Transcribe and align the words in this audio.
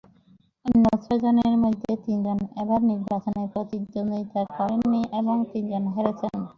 অন্য 0.65 0.85
ছয়জনের 1.03 1.55
মধ্যে 1.63 1.91
তিনজন 2.05 2.37
এবার 2.61 2.79
নির্বাচনে 2.91 3.43
প্রতিদ্বন্দ্বিতা 3.53 4.41
করেননি 4.57 5.01
এবং 5.19 5.35
তিনজন 5.51 5.83
হেরেছেন। 5.95 6.35